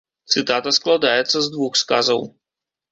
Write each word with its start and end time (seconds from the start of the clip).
Цытата 0.35 0.73
складаецца 0.79 1.35
з 1.39 1.47
двух 1.59 1.73
сказаў. 1.85 2.29